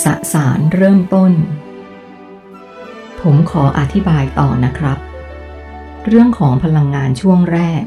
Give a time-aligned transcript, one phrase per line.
[0.00, 1.32] สสารเริ่มต้น
[3.20, 4.98] ผมขออธิบายต่อนะครับ
[6.06, 7.82] เรื่องของพลังงานช่วงแรก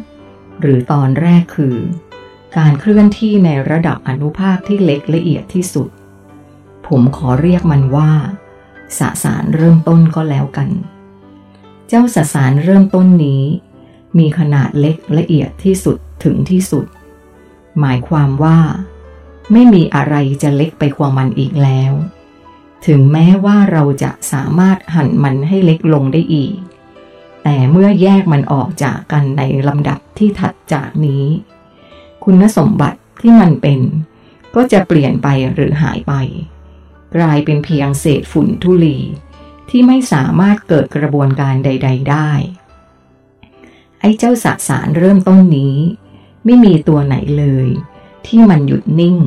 [0.61, 1.77] หรือตอนแรกคือ
[2.57, 5.89] การเคลื่อนที่ในระดับอนุภาคที่เล็กละเอียดที่สุด
[6.87, 8.11] ผมขอเรียกมันว่า
[8.99, 10.69] สสารเริ่มต้นก็แล้วกัน
[11.87, 13.43] เจ้าสสารเริ่มต้นนี้
[14.17, 16.85] มีขนาดเล็กละเอียดที่สุดถึงที่สุด
[17.79, 18.59] หมายความว่า
[19.51, 21.93] ไม่มีอะไรจะเล็กไปกว่ามันอีกแล้ว
[22.85, 26.55] ถึงแม้ว่าเราจะสามารถหั่นมันให้เล็กลงได้อีก
[27.43, 31.25] แต่เมื่อแยกมันออกจากกันในลำดับที่ถัดจากนี้
[32.23, 33.79] คุณสมบัติที่มันเป็น
[34.55, 36.13] ก็จะเปลี่ยนไปหรือหายไป
[37.15, 38.97] กลายเป็นเพียงเศษฝุ่นทุลี
[39.69, 42.31] ที่ไม่สามารถเกิดกระบวนการใด ๆ ได้
[43.99, 45.75] ไอ้เจ้าสสารเริ่มต้นนี้
[46.45, 47.67] ไม่มีตัวไหนเลย
[48.27, 49.17] ที่มันหยุดนิ่ง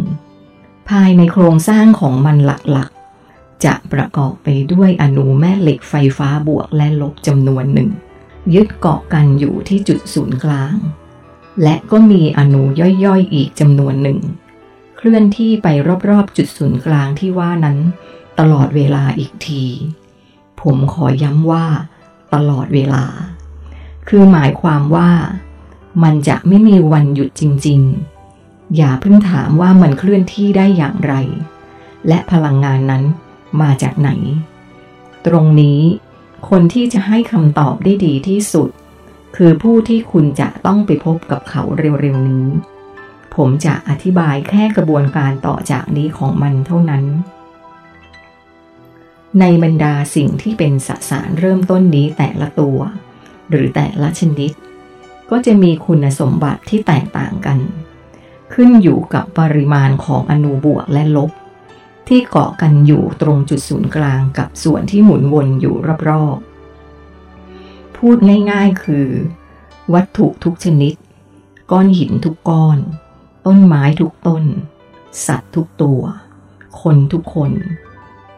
[0.89, 7.91] ภายในโครงสร้างของมันหลักๆ จะประกอบไปด้วยอนุแม่เหล็กไฟฟ้าบวกและลบจำนวนหนึ่ง
[8.55, 10.77] ยึดเกาะกันอยู่ที่จุดศูนย์กลาง
[11.63, 12.63] และก็มีอนุ
[13.05, 14.19] ย่อยๆอีกจำนวนหนึ่ง
[14.97, 15.69] เคลื่อนที่ไป
[16.09, 17.79] รอบๆจุดศูนย์กลางที่ว่านั้น
[18.39, 19.65] ตลอดเวลาอีกที
[20.61, 21.67] ผมขอย้ำว่า
[22.35, 23.05] ตลอดเวลา
[24.09, 25.11] คือหมายความว่า
[26.03, 28.18] มันจะไม่มีวันหยุดจริง ๆ
[28.77, 31.15] อย่าเพิ่งถามว่ามันเคลื่อนที่ได้อย่างไร
[32.09, 33.03] และพลังงานนั้น
[33.61, 34.11] มาจากไหน
[35.27, 35.81] ตรงนี้
[36.49, 38.69] คนที่จะให้คำตอบได้ดีที่สุด
[39.37, 42.47] คือผู้ที่คุณจะต้องไปพบกับเขาเร็วๆนี้
[43.35, 47.05] ผมจะอธิบายแค่กระบวนการต่อจากนี้ของมันเท่านั้น
[49.41, 52.79] ในบรรดาสิ่งที่เป็นสสารเริ่มต้นนี้แต่ละตัว
[53.51, 54.53] หรือแต่ละชนิด
[55.31, 57.59] ก็จะมีคุณสมบัติที่แตกต่างกัน
[58.55, 61.31] ขึ้นอยู่กับปริมาณของอนุบวกและลบ
[62.09, 65.77] ที่เกาะกันอยู่ตรงจุดศูนย์กลางกับส่วนที่หมุนวนอยู่
[66.09, 68.17] รอบๆ พูด
[68.51, 69.09] ง่ายๆคือ
[69.95, 70.95] วัตถุทุกชนิด
[71.71, 72.79] ก้อนหินทุกก้อน
[73.47, 74.45] ต้นไม้ทุกต้น
[75.27, 76.01] สัตว์ทุกตัว
[76.81, 77.53] คนทุกคน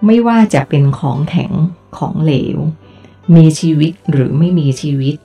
[0.07, 1.53] ไม่ว่าจะเป็นของแข็ง
[1.99, 2.59] ของเหลว
[3.35, 5.17] มีชีวิตหรือไม่มีชีวิต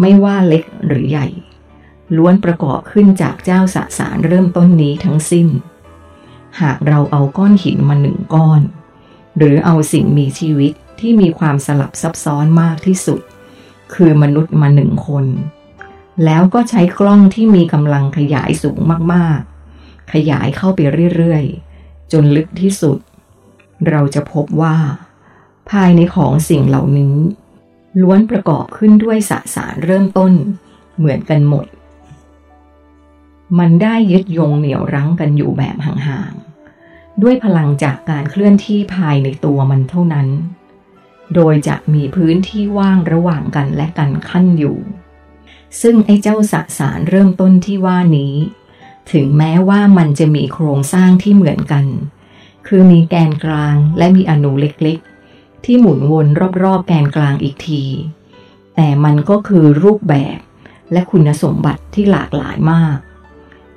[0.00, 1.28] ไม่ว่าเล็กหรือใหญ่
[2.16, 5.48] ล้วนประกอบขึ้นจากเจ้าสสารเริ่มต้นนี้ทั้งสิ้น
[6.60, 8.60] หากเราเอาก้อนหินมาหนึ่งก้อน
[9.36, 13.20] หรือเอาสิ่งมีชีวิตที่มีความสลับซับซ้อนมากที่สุด
[13.94, 15.26] คือมนุษย์มาหนึ่งคน
[16.24, 18.78] แล้วก็ใช้กล้องที่มีกำลังขยายสูง
[19.12, 20.80] มากๆ ขยายเข้าไป
[21.16, 22.98] เรื่อยๆ จนลึกที่สุด
[23.88, 24.76] เราจะพบว่า
[25.70, 27.16] ภายในของสิ่งเหล่านี้
[28.02, 30.32] ล้วนประกอบขึ้นด้วยสสารเริ่มต้น
[30.96, 31.66] เหมือนกันหมด
[33.58, 40.28] มันได้ยึดโยงเหนี่ยวรั้งกันอยู่แบบห่างๆ ด้วยพลังจากการเคลื่อนที่ภายในตัวมันเท่านั้น
[41.34, 44.78] โดยจะมีพื้นที่ว่างระหว่างกันและกันขั้นอยู่
[45.80, 48.34] ซึ่งไอ้เจ้าสสารเริ่มต้นที่ว่านี้
[49.12, 51.86] ถึงแม้ว่ามันจะมีโครงสร้างที่เหมือนกัน
[52.66, 56.26] คือมีแกนกลางและมีอนุเล็กๆ ที่หมุนวน
[56.62, 57.84] รอบๆ แกนกลางอีกที
[58.74, 60.38] แต่มันก็คือรูปแบบ
[60.92, 62.98] และคุณสมบัติที่หลากหลายมาก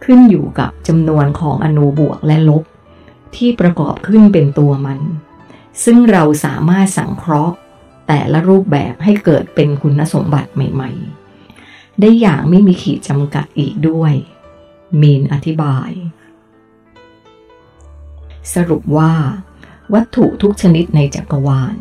[0.03, 2.63] ขึ้นอยู่กับจำนวนของอนุบวกและลบ
[3.35, 4.99] ที่ประกอบขึ้นเป็นตัวมัน
[5.83, 7.55] ซึ่งเราสามารถสังเคราะห์
[8.07, 14.13] แต่ละรูปแบบให้เกิดเป็นคุณสมบัติใหม่ๆ ได้อย่างไม่มีขีดจำกัดอีกด้วย
[15.01, 15.89] มีนอธิบาย
[18.53, 19.13] สรุปว่า
[19.93, 21.75] วัตถุทุกชนิดในจักรวาล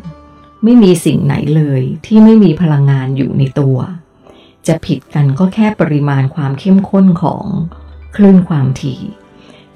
[0.65, 3.79] ไม่มีสิ่งไหนเลยที่ไม่มีพลังงานอยู่ในตัว
[4.67, 7.47] จะผิดกันก็แค่ปริมาณความเข้มข้นของ
[8.17, 9.01] คลื่นความถี่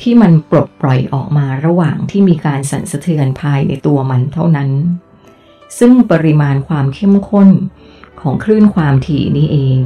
[0.01, 4.71] ที่มันปลดปล่อยออกมาระหว่างที่มีการสั่นสะเทือนภายในตัวมันเท่านั้น
[5.78, 7.49] ซึ่งปริมาณความเข้มข้น
[8.21, 9.79] ของคลื่นความถี่นี้เอง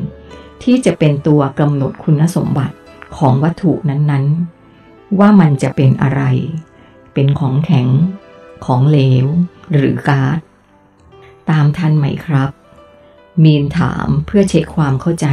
[0.63, 2.77] ที่จะเป็นตัวกำหนดคุณสมบัติ
[3.17, 6.23] ของวัตถุนั้นๆ ว่ามันจะเป็นอะไร
[7.15, 7.89] เป็นของแข็ง
[8.65, 9.27] ของเหลว
[9.73, 10.39] หรือก๊าซ
[11.51, 12.51] ตามทันไหมครับ
[13.43, 15.27] มีนถามเพื่อเช็คความเข้าใจ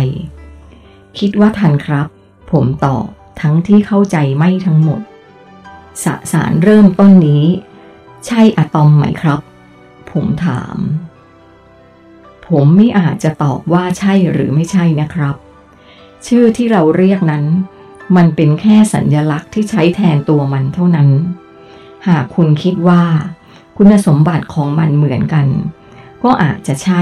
[1.18, 2.08] คิดว่าทันครับ
[2.52, 3.06] ผมตอบ
[3.40, 5.02] ทั้งที่เข้าใจไม่ทั้งหมด
[6.04, 7.46] สสารเริ่มต้นนี้
[8.26, 9.40] ใช่อะตอมไหมครับ
[10.12, 10.78] ผมถาม
[12.48, 15.36] ผมไม่อาจจะตอบว่าใช่หรือไม่ใช่นะครับ
[16.28, 17.46] ชื่อที่เราเรียกนั้น
[18.16, 21.10] มันเป็นแค่สัญญลักษณ์ที่ใช้แทนตัวมันเท่านั้น
[22.08, 23.04] หากคุณคิดว่า
[23.78, 25.48] คุณสมบัติของมันเหมือนกัน
[26.24, 27.02] ก็อาจจะใช่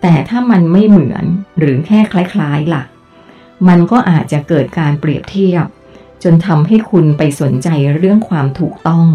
[0.00, 1.24] แต่ถ้ามันไม่เหมือน
[1.58, 2.84] หรือแค่คล้ายๆละ่ะ
[3.68, 5.66] มันก็อาจจะเกิดการเปรียบเทียบ
[6.22, 9.06] จนทำให้คุณไปสนใจเรื่องความถูกต้อง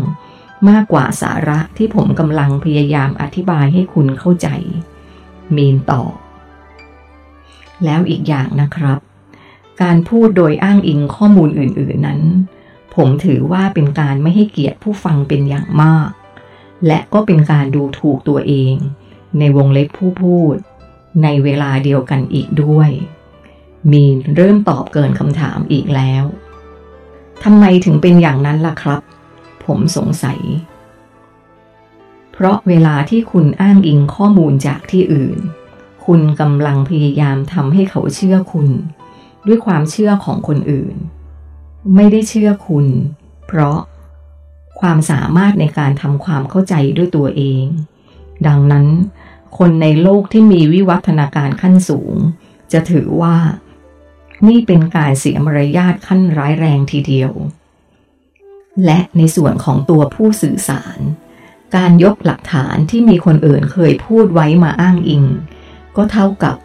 [0.69, 4.47] มากกว่าสาระที่ผมกำลังพยายามอธิบายให้คุณเข้าใจ
[5.55, 6.13] มีนตอบ
[7.83, 8.99] แล้วอีกอย่างนะครับ
[9.81, 12.21] การพูดโดยอ้างอิงข้อมูลอื่น ๆนั้น
[12.95, 16.09] ผมถือว่าเป็นการไม่ให้เกียรติผู้ฟังเป็นอย่างมาก
[16.87, 18.75] และก็เป็นการดูถูกตัวเอง
[19.39, 20.55] ในวงเล็บผู้พูด
[21.23, 22.89] ในเวลาเดียวกันอีกด้วย
[23.91, 26.23] มีนเริ่มตอบเกินคำถามอีกแล้ว
[27.43, 29.01] ทำไมถึงเป็นอย่างนั้นล่ะครับ
[29.65, 30.39] ผมสงสัย
[32.31, 35.37] เพราะเวลาที่คุณอ้างอิงข้อมูลจากที่อื่น
[36.05, 38.67] คุณกำลังพยายามทำให้เขาเชื่อคุณ
[39.47, 40.95] ด้วยความเชื่อของคนอื่น
[41.95, 42.87] ไม่ได้เชื่อคุณ
[43.47, 43.77] เพราะ
[44.79, 47.65] ความสามารถในการทำความเข้าใจด้วยตัวเอง
[48.47, 48.87] ดังนั้น
[49.57, 52.15] คนในโลกที่มีวิวัฒนาการขั้นสูง
[52.71, 53.35] จะถือว่า
[54.47, 57.31] นี่เป็นการเสียมารยาทขั้นร้ายแรงทีเดียว
[58.85, 60.99] และในส่วนของตัวผู้สื่อสาร
[61.75, 65.23] การยกหลักฐานที่มีคนอื่นเคยพูดไว้มาอ้างอิง
[65.95, 66.57] ก็เท่ากับ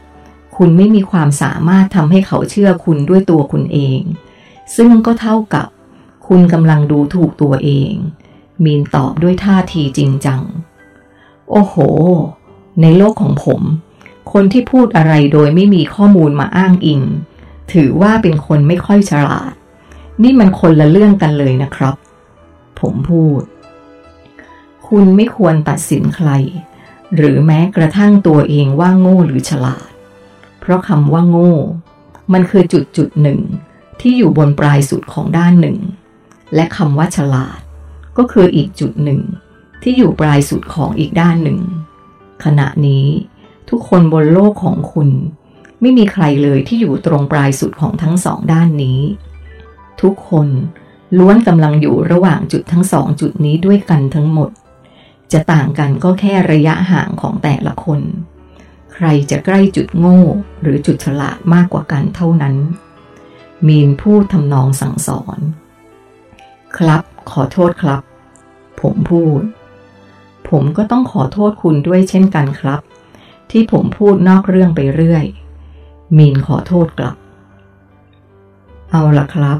[0.56, 4.00] คุณไม่มีความสามารถทำให้เขาเชื่อคุณด้วยตัวคุณเอง
[4.76, 5.68] ซึ่งก็เท่ากับ
[6.28, 7.92] คุณกำลังดูถูกตัวเอง
[8.64, 10.42] มีนตอบด้วยท่าทีจริงจัง
[11.50, 11.74] โอ้โห
[12.82, 13.60] ในโลกของผม
[14.32, 17.02] คนที่พูดอะไรโดยไม่มีข้อมูลมาอ้างอิง
[17.72, 19.52] ถือว่าเป็นคนไม่ค่อยฉลาด
[20.22, 21.94] นี่มันคนละเรื่องกันเลยนะครับ
[22.80, 23.42] ผมพูด
[24.88, 26.30] คุณไม่ควรตัดสินใคร
[27.16, 29.88] หรือแม้กระทั่งตัวเองว่าโง่หรือฉลาด
[30.60, 31.54] เพราะคำว่าโง่
[32.32, 33.40] มันคือจุดจุดหนึ่ง
[34.00, 35.78] ที่อยู่บนปลายสุดของด้านหนึ่ง
[36.54, 37.60] และคำว่าฉลาด
[38.18, 39.20] ก็คืออีกจุดหนึ่ง
[39.82, 41.58] ที่อยู่ปลายสุดของอีกด้านหนึ่ง
[42.44, 43.06] ขณะนี้
[43.68, 45.08] ทุกคนบนโลกของคุณ
[45.80, 49.00] ไม่มีใครเลยที่อยู่ตรงปลายสุดของทั้งสองด้านนี้
[50.02, 50.48] ทุกคน
[51.18, 54.50] ล้วนกำลังอยู่ระหว่างจุดทั้งสองจุดนี้ด้วยกันทั้งหมด
[55.32, 58.00] จะต่างกันก็แค่ระยะห่างของแต่ละคน
[58.94, 60.20] ใครจะใกล้จุดโง่
[60.62, 62.56] หรือจุดฉลาดมากกว่ากันเท่านั้น
[63.66, 65.38] มีนพูดทำนองสั่งสอน
[66.76, 68.02] ครับขอโทษครับ
[68.80, 69.40] ผมพูด
[70.48, 72.80] ผมก็ต้องขอโทษคุณด้วยเช่นกันครับ
[73.50, 75.24] ที่ผมพูดนอกเรื่องไปเรื่อย
[76.16, 77.16] มีนขอโทษกลับ
[78.92, 79.58] เอาละครับ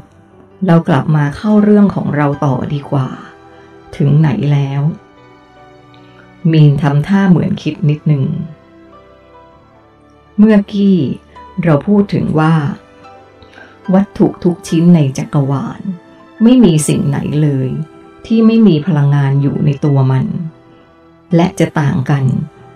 [0.65, 3.07] เรากลับมาเข้าเรื่องของเราต่อดีกว่า
[3.95, 4.81] ถึงไหนแล้ว
[6.51, 8.25] มีนทำท่าเหมือนคิดนิดหนึ่ง
[10.37, 10.97] เมื่อกี้
[11.63, 12.53] เราพูดถึงว่า
[13.93, 15.81] วัตถุทุกชิ้นในจักรวาล
[16.43, 17.69] ไม่มีสิ่งไหนเลย
[18.25, 20.25] ที่ไม่มีพลังงานอยู่ในตัวมัน
[21.35, 22.23] และจะต่างกัน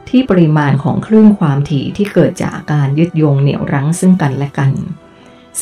[0.09, 4.71] ที่ปริมาณของคลื่นความถี่ที่เกิดจากการยึดโยงเหนี่ยวรั้งซึ่งกันและกัน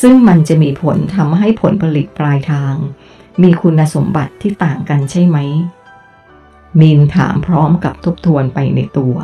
[0.01, 2.73] ซึ่งมันจะมีผลทำให้ผลผลิตปลายทาง
[3.41, 5.37] มีคุณสมบัติที่ต่างกันใช่ไหม
[6.79, 9.15] มินถามพร้อมกับทบทวนไปในตัว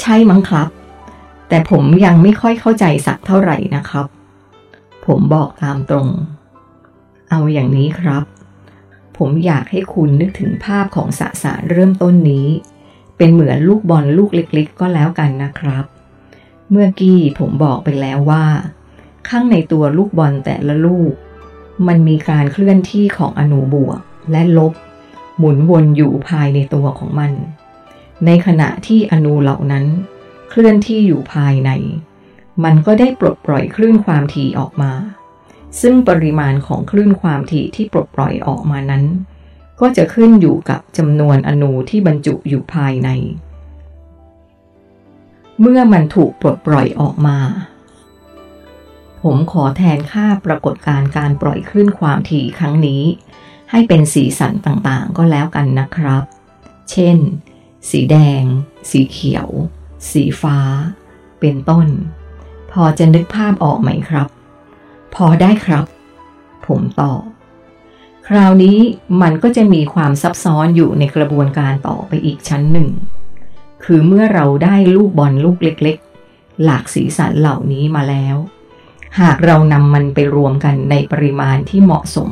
[0.00, 0.68] ใช่มั้งครับ
[1.48, 4.06] แต่ผมยังไม่ค่อยเข้าใจสักเท่าไหร่นะครับ
[5.06, 6.08] ผมบอกตามตรง
[7.30, 8.24] เอาอย่างนี้ครับ
[9.16, 12.46] ผมอยากให้คุณนึกถึงภาพของสสารเริ่มต้นนี้
[13.24, 15.84] เป็นเหมือนลูกบอลลูกเล็กๆ ก็แล้วกันนะครับ
[16.70, 18.44] เมื่อกี้ผมบอกไปแล้วว่า
[19.28, 21.12] ข้างในตัวลูกบอลแต่ละลูก
[21.86, 23.98] มันมีการเคลื่อนที่ของอนุบวก
[24.32, 24.72] และลบ
[25.38, 27.32] หมุนวนอยู่ภายในตัวของมัน
[28.26, 29.84] ในขณะที่อนูเหล่านั้น
[30.50, 31.70] เคลื่อนที่อยู่ภายใน
[32.64, 34.92] มันก็ได้ปลดปล่อยคลื่นความถี่ออกมา
[35.80, 39.04] ซึ่งปริมาณของคลื่นความถี่ที่ปลดปล่อยออกมานั้น
[39.82, 43.08] ก็จะขึ้นอยู่กับจำนวนอนูที่บรรจุอยู่ภายใน
[45.60, 47.38] เมื่อมันถูกปลดปล่อยออกมา
[49.22, 53.02] ผมขอแทนค่าปรากฏการณ์การปล่อยคลื่นความถี่ครั้งนี้
[53.70, 56.22] ให้เป็นสีสันต่างๆ ก็แล้วกันนะครับ
[56.90, 57.16] เช่น
[57.90, 58.42] สีแดง
[58.90, 59.48] สีเขียว
[60.10, 60.58] สีฟ้า
[61.40, 61.86] เป็นต้น
[62.72, 64.28] พอจะนึกภาพออกไหมครับ
[65.14, 65.84] พอได้ครับ
[66.66, 67.31] ผมตอบ
[68.28, 68.78] คราวนี้
[69.22, 72.88] มันก็จะมีความซับซ้อนอยู่ในกระบวนการต่อไปอีกชั้นหนึ่ง
[73.84, 78.36] คือเมื่อเราได้ลูกบอลลูกเล็กๆ หลากสีสันเหล่านี้มาแล้ว
[79.20, 82.30] หากเรานำมันไปรวมกันในปริมาณที่เหมาะสม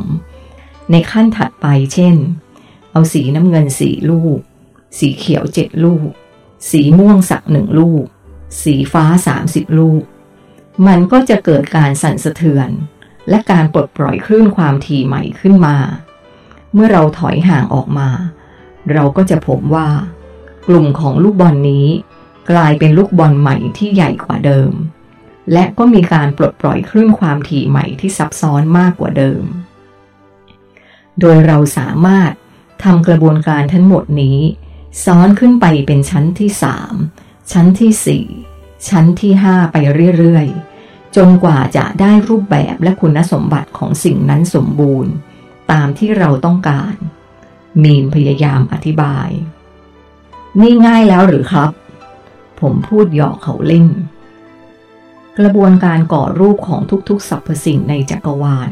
[0.91, 2.17] ในขั้นถัดไปเช่น
[2.93, 4.39] เอาสีน้ำเงินสี่ลูก
[4.99, 6.09] สีเขียวเจ็ดลูก
[6.71, 8.05] สีม่วงสักหนึ่งลูก
[8.63, 10.03] สีฟ้าสามสิบลูก
[10.87, 12.71] มันก็จะเกิดการสั่นสะเทือน
[13.29, 15.77] และการปลดปล่อยคลื่นความถี่ใหม่ขึ้นมา
[16.73, 18.11] เมื่อเราถอยห่างออกมา
[18.93, 19.89] เราก็จะพบว่า
[20.69, 21.87] กลุ่มของลูกบอลนนี้
[22.51, 24.73] กลายเป็นลูกบอลใหม่ที่ใหญ่กว่าเดิม
[25.53, 29.43] และก็มีการปลดปล่อยคลื่นความถี่ใหม่ที่ซับซ้อนมากกว่าเดิม
[31.21, 32.33] โดยเราสามารถ
[32.85, 34.39] ทำกระบวนการทั้งหมดนี้
[35.05, 36.95] ซ้อนขึ้นไปเป็นชั้นที่สาม
[37.53, 38.25] ชั้นที่สี่
[38.89, 39.77] ชั้นที่ห้าไป
[40.17, 40.70] เรื่อยๆ
[41.17, 45.13] จนกว่าจะได้รูปแบบและคุณสมบัติของสิ่งนั้นสมบูรณ์
[45.73, 46.95] ตามที่เราต้องการ
[47.83, 49.29] มีนพยายามอธิบาย
[50.61, 51.71] นี่ง่ายแล้วหรือครับ
[52.61, 53.87] ผมพูดหยอกเขาเล่น
[55.39, 58.71] กระบวนการก่อรูปของทุกๆสรรพสิ่งในจักรวาล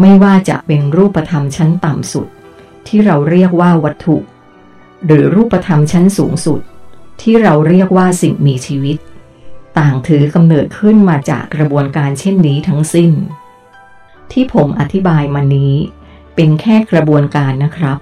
[0.00, 2.28] ไม่ว่าจะเป็นรูปธรรมชั้นต่ำสุด
[2.86, 4.16] ที่เราเรียกว่าวัตถุ
[5.06, 6.60] หรือรูปธรรมชั้นสูงสุด
[7.22, 8.96] ที่เราเรียกว่าสิ่งมีชีวิต
[9.78, 13.10] ต่างถือกำเนิดขึ้นมาจากกระบวนการเช่นนี้ทั้งสิ้น
[14.32, 15.74] ที่ผมอธิบายมานี้
[16.34, 17.98] เป็นแค่กระบวนการนะครับ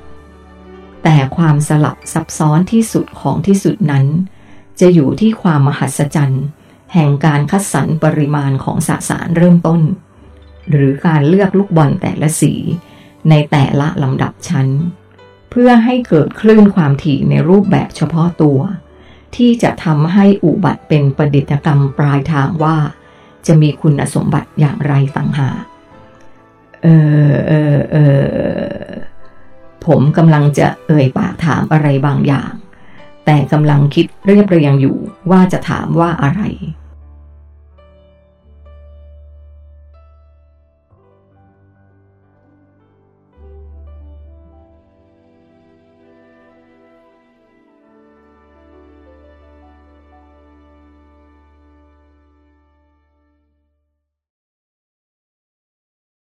[1.03, 4.07] แต่ความสลับซับซ้อนที่สุดของที่สุดนั้น
[4.81, 6.45] จะอยู่ที่ความมหัศจรรย์
[6.95, 9.81] แห่งการคัดสรรปริมาณของสสารเริ่มต้น
[10.71, 12.53] หรือการเลือกลูกบอลแต่ละสี
[13.31, 14.69] ในแต่ละลำดับชั้น
[15.51, 18.59] เพื่อให้เกิดคลื่นความถี่ในรูปแบบเฉพาะตัว
[19.37, 22.77] ที่จะทำให้อุบัติเป็นประดิษฐกรรมปลายทางว่า
[23.47, 25.63] จะมีคุณสมบัติอย่างไรต่างหาก
[26.83, 26.89] เอ
[27.31, 27.97] อเออเอ
[28.83, 28.85] อ
[29.87, 32.53] ผมกำลังจะเอ่ยปากถามอะไรบางอย่าง
[33.25, 34.97] แต่กำลังคิดเรียบเรียงอยู่
[35.31, 36.43] ว่าจะถามว่าอะไร